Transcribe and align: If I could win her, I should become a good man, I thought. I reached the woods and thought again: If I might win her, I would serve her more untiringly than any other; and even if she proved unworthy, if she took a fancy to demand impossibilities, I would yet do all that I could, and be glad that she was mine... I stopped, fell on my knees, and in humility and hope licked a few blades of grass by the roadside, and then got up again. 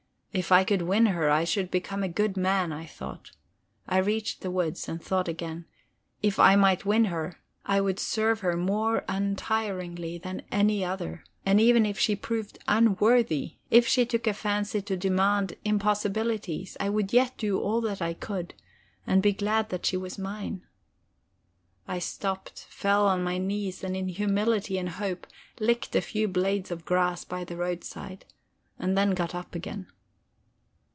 If 0.33 0.49
I 0.49 0.63
could 0.63 0.83
win 0.83 1.07
her, 1.07 1.29
I 1.29 1.43
should 1.43 1.69
become 1.69 2.03
a 2.03 2.07
good 2.07 2.37
man, 2.37 2.71
I 2.71 2.85
thought. 2.85 3.31
I 3.85 3.97
reached 3.97 4.39
the 4.39 4.49
woods 4.49 4.87
and 4.87 5.03
thought 5.03 5.27
again: 5.27 5.65
If 6.23 6.39
I 6.39 6.55
might 6.55 6.85
win 6.85 7.03
her, 7.03 7.37
I 7.65 7.81
would 7.81 7.99
serve 7.99 8.39
her 8.39 8.55
more 8.55 9.03
untiringly 9.09 10.17
than 10.19 10.43
any 10.49 10.85
other; 10.85 11.25
and 11.45 11.59
even 11.59 11.85
if 11.85 11.99
she 11.99 12.15
proved 12.15 12.59
unworthy, 12.65 13.57
if 13.69 13.85
she 13.85 14.05
took 14.05 14.25
a 14.25 14.33
fancy 14.33 14.81
to 14.83 14.95
demand 14.95 15.55
impossibilities, 15.65 16.77
I 16.79 16.87
would 16.87 17.11
yet 17.11 17.35
do 17.37 17.59
all 17.59 17.81
that 17.81 18.01
I 18.01 18.13
could, 18.13 18.53
and 19.05 19.21
be 19.21 19.33
glad 19.33 19.67
that 19.67 19.85
she 19.85 19.97
was 19.97 20.17
mine... 20.17 20.61
I 21.89 21.99
stopped, 21.99 22.67
fell 22.69 23.05
on 23.05 23.21
my 23.21 23.37
knees, 23.37 23.83
and 23.83 23.97
in 23.97 24.07
humility 24.07 24.77
and 24.77 24.87
hope 24.91 25.27
licked 25.59 25.93
a 25.93 25.99
few 25.99 26.29
blades 26.29 26.71
of 26.71 26.85
grass 26.85 27.25
by 27.25 27.43
the 27.43 27.57
roadside, 27.57 28.23
and 28.79 28.97
then 28.97 29.11
got 29.13 29.35
up 29.35 29.55
again. 29.55 29.87